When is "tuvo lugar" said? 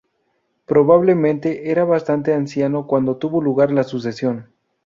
3.17-3.71